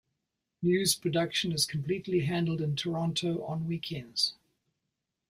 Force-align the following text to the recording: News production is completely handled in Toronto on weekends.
News 0.63 0.95
production 0.95 1.51
is 1.51 1.67
completely 1.67 2.21
handled 2.21 2.59
in 2.59 2.75
Toronto 2.75 3.43
on 3.43 3.67
weekends. 3.67 4.33